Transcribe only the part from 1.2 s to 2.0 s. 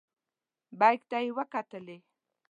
یې وکتلې.